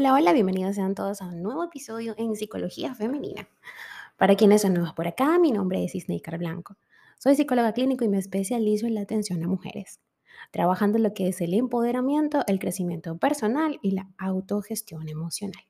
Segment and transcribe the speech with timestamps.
[0.00, 3.46] Hola, hola, bienvenidos sean todos a un nuevo episodio en Psicología Femenina.
[4.16, 6.78] Para quienes son nuevos por acá, mi nombre es Isneikar Blanco.
[7.18, 10.00] Soy psicóloga clínico y me especializo en la atención a mujeres,
[10.52, 15.64] trabajando en lo que es el empoderamiento, el crecimiento personal y la autogestión emocional.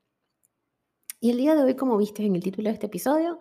[1.19, 3.41] Y el día de hoy, como viste en el título de este episodio,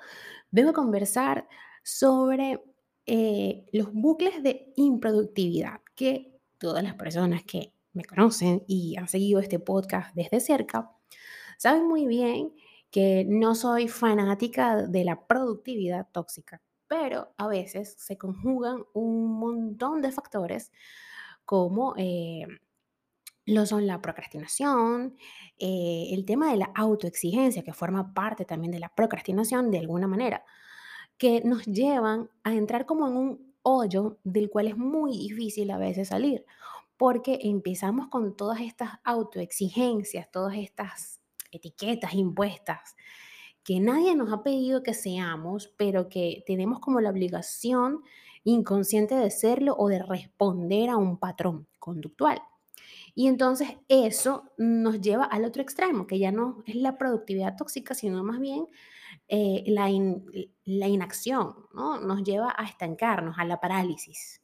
[0.49, 1.47] vengo a conversar
[1.83, 2.63] sobre
[3.05, 9.39] eh, los bucles de improductividad que todas las personas que me conocen y han seguido
[9.39, 10.91] este podcast desde cerca,
[11.57, 12.53] saben muy bien
[12.91, 20.01] que no soy fanática de la productividad tóxica, pero a veces se conjugan un montón
[20.01, 20.71] de factores
[21.45, 22.45] como eh,
[23.45, 25.15] lo son la procrastinación,
[25.57, 30.07] eh, el tema de la autoexigencia, que forma parte también de la procrastinación de alguna
[30.07, 30.43] manera,
[31.17, 35.77] que nos llevan a entrar como en un hoyo del cual es muy difícil a
[35.77, 36.45] veces salir
[36.99, 42.97] porque empezamos con todas estas autoexigencias, todas estas etiquetas impuestas
[43.63, 48.01] que nadie nos ha pedido que seamos, pero que tenemos como la obligación
[48.43, 52.41] inconsciente de serlo o de responder a un patrón conductual.
[53.15, 57.93] Y entonces eso nos lleva al otro extremo, que ya no es la productividad tóxica,
[57.93, 58.67] sino más bien
[59.29, 59.89] eh, la,
[60.65, 62.01] la inacción, ¿no?
[62.01, 64.38] Nos lleva a estancarnos, a la parálisis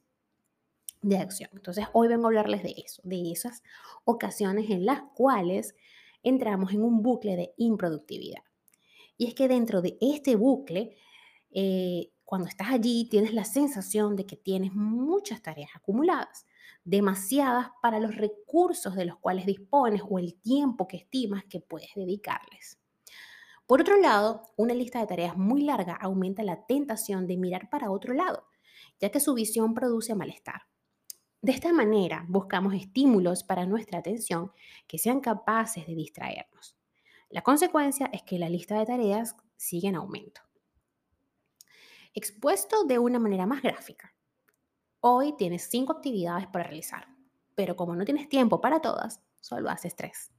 [1.02, 1.50] de acción.
[1.54, 3.62] Entonces, hoy vengo a hablarles de eso, de esas
[4.04, 5.74] ocasiones en las cuales
[6.22, 8.42] entramos en un bucle de improductividad.
[9.16, 10.96] Y es que dentro de este bucle,
[11.50, 16.44] eh, cuando estás allí, tienes la sensación de que tienes muchas tareas acumuladas,
[16.84, 21.90] demasiadas para los recursos de los cuales dispones o el tiempo que estimas que puedes
[21.94, 22.78] dedicarles.
[23.66, 27.90] Por otro lado, una lista de tareas muy larga aumenta la tentación de mirar para
[27.90, 28.44] otro lado,
[29.00, 30.62] ya que su visión produce malestar.
[31.42, 34.52] De esta manera buscamos estímulos para nuestra atención
[34.86, 36.76] que sean capaces de distraernos.
[37.28, 40.40] La consecuencia es que la lista de tareas sigue en aumento.
[42.14, 44.14] Expuesto de una manera más gráfica.
[45.00, 47.06] Hoy tienes cinco actividades para realizar,
[47.54, 50.32] pero como no tienes tiempo para todas, solo haces tres.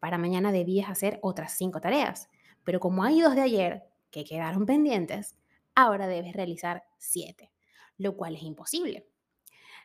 [0.00, 2.28] Para mañana debías hacer otras cinco tareas,
[2.64, 5.36] pero como hay dos de ayer que quedaron pendientes,
[5.74, 7.52] ahora debes realizar siete,
[7.98, 9.06] lo cual es imposible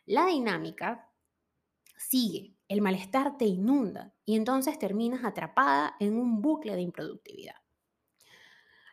[0.06, 1.12] la dinámica
[1.98, 7.56] sigue, el malestar te inunda y entonces terminas atrapada en un bucle de improductividad.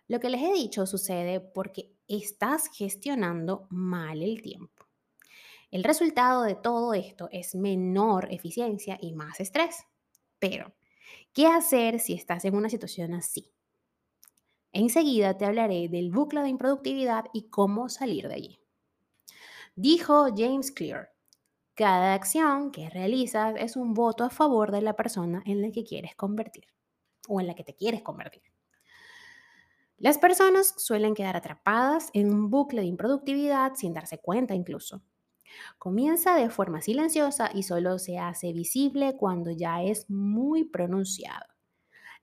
[0.08, 4.86] Lo que les he dicho sucede porque estás gestionando mal el tiempo.
[5.70, 9.84] El resultado de todo esto es menor eficiencia y más estrés.
[10.38, 10.74] Pero,
[11.32, 13.50] ¿qué hacer si estás en una situación así?
[14.72, 18.61] Enseguida te hablaré del bucle de improductividad y cómo salir de allí.
[19.74, 21.12] Dijo James Clear,
[21.74, 25.82] cada acción que realizas es un voto a favor de la persona en la que
[25.82, 26.66] quieres convertir
[27.26, 28.42] o en la que te quieres convertir.
[29.96, 35.00] Las personas suelen quedar atrapadas en un bucle de improductividad sin darse cuenta incluso.
[35.78, 41.46] Comienza de forma silenciosa y solo se hace visible cuando ya es muy pronunciado.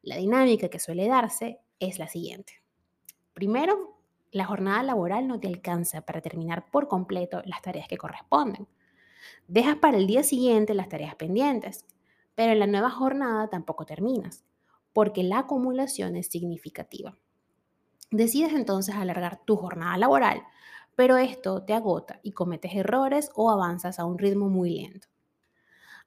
[0.03, 2.61] La dinámica que suele darse es la siguiente.
[3.33, 3.88] Primero,
[4.31, 8.67] la jornada laboral no te alcanza para terminar por completo las tareas que corresponden.
[9.47, 11.85] Dejas para el día siguiente las tareas pendientes,
[12.35, 14.45] pero en la nueva jornada tampoco terminas,
[14.93, 17.17] porque la acumulación es significativa.
[18.11, 20.43] Decides entonces alargar tu jornada laboral,
[20.95, 25.07] pero esto te agota y cometes errores o avanzas a un ritmo muy lento.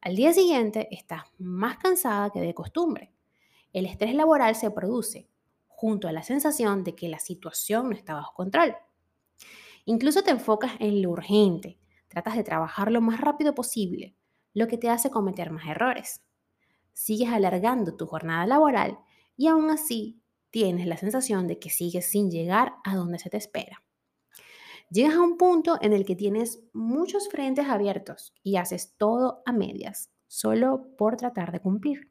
[0.01, 3.13] Al día siguiente estás más cansada que de costumbre.
[3.73, 5.29] El estrés laboral se produce
[5.83, 8.77] junto a la sensación de que la situación no está bajo control.
[9.85, 14.15] Incluso te enfocas en lo urgente, tratas de trabajar lo más rápido posible,
[14.55, 16.23] lo que te hace cometer más errores.
[16.93, 19.01] Sigues alargando tu jornada laboral
[19.37, 23.39] y aún así tienes la sensación de que sigues sin llegar a donde se te
[23.39, 23.83] espera.
[24.89, 29.53] Llegas a un punto en el que tienes muchos frentes abiertos y haces todo a
[29.53, 32.09] medias, solo por tratar de cumplir.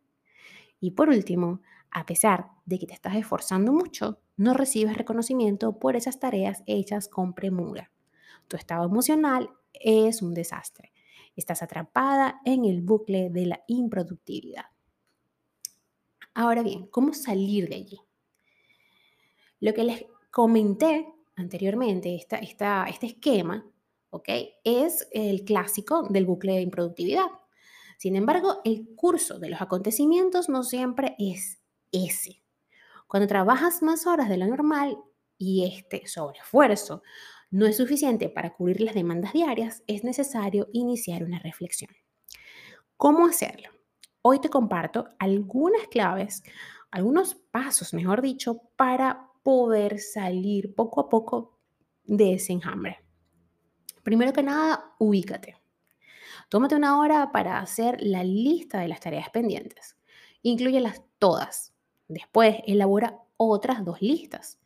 [0.82, 5.96] Y por último, a pesar de que te estás esforzando mucho, no recibes reconocimiento por
[5.96, 7.92] esas tareas hechas con premura.
[8.48, 10.92] Tu estado emocional es un desastre.
[11.36, 14.66] Estás atrapada en el bucle de la improductividad.
[16.34, 18.00] Ahora bien, ¿cómo salir de allí?
[19.60, 23.66] Lo que les comenté anteriormente, este esquema,
[24.10, 24.30] ¿ok?
[24.64, 27.28] Es el clásico del bucle de improductividad.
[27.98, 31.61] Sin embargo, el curso de los acontecimientos no siempre es
[31.92, 32.42] ese.
[33.08, 34.98] Cuando trabajas más horas de lo normal
[35.38, 37.04] y este sobreesfuerzo
[37.50, 41.92] no es suficiente para cubrir las demandas diarias, es necesario iniciar una reflexión.
[42.96, 43.70] ¿Cómo hacerlo?
[44.22, 46.44] Hoy te comparto algunas claves,
[46.92, 51.60] algunos pasos, mejor dicho, para poder salir poco a poco
[52.04, 53.00] de ese enjambre.
[54.04, 55.58] Primero que nada, ubícate.
[56.50, 59.98] Tómate una hora para hacer la lista de las tareas pendientes.
[60.42, 61.74] Incluyelas todas.
[62.12, 64.60] Después, elabora otras dos listas.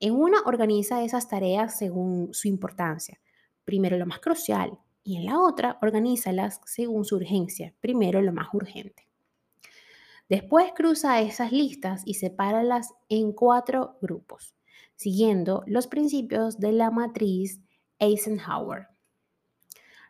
[0.00, 3.20] En una, organiza esas tareas según su importancia.
[3.64, 7.72] Primero lo más crucial y en la otra, organízalas según su urgencia.
[7.80, 9.08] Primero lo más urgente.
[10.28, 14.56] Después cruza esas listas y sepáralas en cuatro grupos,
[14.96, 17.60] siguiendo los principios de la matriz
[18.00, 18.88] Eisenhower.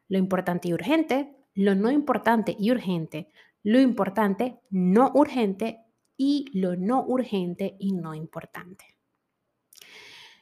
[0.09, 3.29] Lo importante y urgente, lo no importante y urgente,
[3.63, 5.85] lo importante, no urgente
[6.19, 8.85] y lo no urgente y no importante.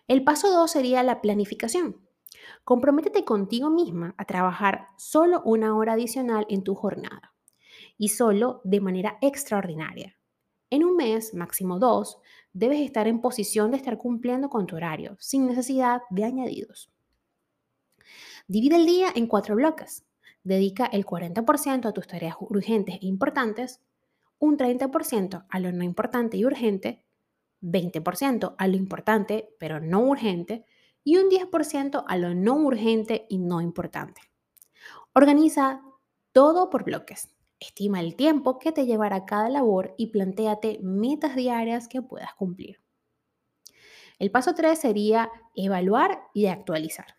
[0.09, 2.05] El paso 2 sería la planificación.
[2.65, 7.35] Comprométete contigo misma a trabajar solo una hora adicional en tu jornada
[7.99, 10.17] y solo de manera extraordinaria.
[10.71, 12.19] En un mes, máximo dos,
[12.53, 16.91] debes estar en posición de estar cumpliendo con tu horario, sin necesidad de añadidos.
[18.49, 20.05] Divide el día en cuatro bloques.
[20.43, 23.81] Dedica el 40% a tus tareas urgentes e importantes,
[24.39, 27.05] un 30% a lo no importante y urgente,
[27.63, 30.65] 20% a lo importante pero no urgente
[31.05, 34.21] y un 10% a lo no urgente y no importante.
[35.15, 35.83] Organiza
[36.33, 37.31] todo por bloques.
[37.59, 42.83] Estima el tiempo que te llevará cada labor y plantéate metas diarias que puedas cumplir.
[44.19, 47.17] El paso 3 sería evaluar y actualizar.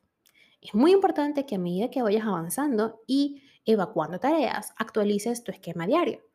[0.61, 5.87] Es muy importante que a medida que vayas avanzando y evacuando tareas, actualices tu esquema
[5.87, 6.26] diario.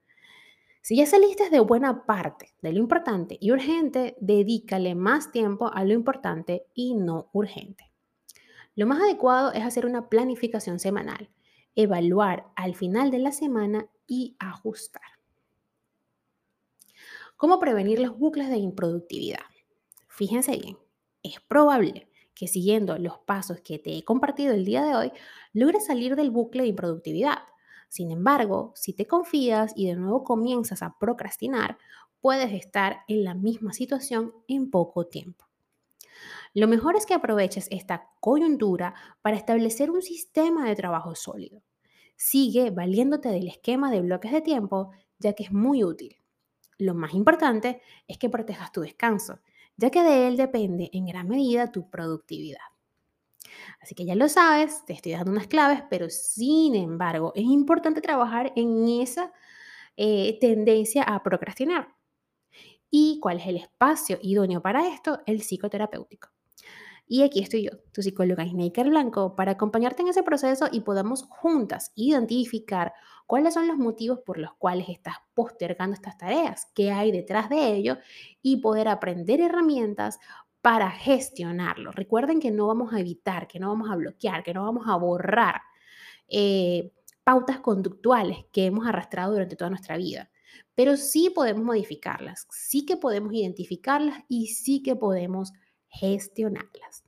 [0.82, 5.84] Si ya saliste de buena parte de lo importante y urgente, dedícale más tiempo a
[5.84, 7.92] lo importante y no urgente.
[8.74, 11.30] Lo más adecuado es hacer una planificación semanal
[11.74, 15.02] evaluar al final de la semana y ajustar.
[17.36, 19.40] ¿Cómo prevenir los bucles de improductividad?
[20.08, 20.78] Fíjense bien,
[21.22, 25.12] es probable que siguiendo los pasos que te he compartido el día de hoy,
[25.52, 27.38] logres salir del bucle de improductividad.
[27.92, 31.76] Sin embargo, si te confías y de nuevo comienzas a procrastinar,
[32.22, 35.44] puedes estar en la misma situación en poco tiempo.
[36.54, 41.60] Lo mejor es que aproveches esta coyuntura para establecer un sistema de trabajo sólido.
[42.16, 46.16] Sigue valiéndote del esquema de bloques de tiempo, ya que es muy útil.
[46.78, 49.40] Lo más importante es que protejas tu descanso,
[49.76, 52.71] ya que de él depende en gran medida tu productividad.
[53.80, 58.00] Así que ya lo sabes, te estoy dando unas claves, pero sin embargo es importante
[58.00, 59.32] trabajar en esa
[59.96, 61.88] eh, tendencia a procrastinar.
[62.90, 65.20] ¿Y cuál es el espacio idóneo para esto?
[65.26, 66.28] El psicoterapéutico.
[67.06, 71.24] Y aquí estoy yo, tu psicóloga Snaker Blanco, para acompañarte en ese proceso y podamos
[71.24, 72.94] juntas identificar
[73.26, 77.74] cuáles son los motivos por los cuales estás postergando estas tareas, qué hay detrás de
[77.74, 77.98] ello
[78.40, 80.18] y poder aprender herramientas
[80.62, 81.90] para gestionarlo.
[81.90, 84.96] Recuerden que no vamos a evitar, que no vamos a bloquear, que no vamos a
[84.96, 85.60] borrar
[86.28, 86.92] eh,
[87.24, 90.30] pautas conductuales que hemos arrastrado durante toda nuestra vida.
[90.74, 95.52] Pero sí podemos modificarlas, sí que podemos identificarlas y sí que podemos
[95.88, 97.04] gestionarlas.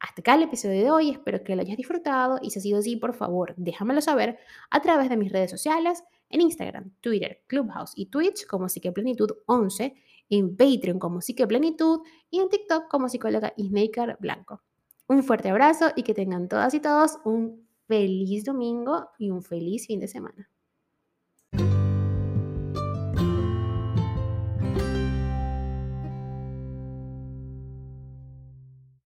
[0.00, 2.78] Hasta acá el episodio de hoy, espero que lo hayas disfrutado y si ha sido
[2.78, 4.38] así, por favor, déjamelo saber
[4.70, 9.96] a través de mis redes sociales, en Instagram, Twitter, Clubhouse y Twitch como Psiqueplenitud 11,
[10.30, 14.62] en Patreon como Psiqueplenitud y en TikTok como psicóloga Ismaker Blanco.
[15.08, 19.86] Un fuerte abrazo y que tengan todas y todos un feliz domingo y un feliz
[19.86, 20.50] fin de semana.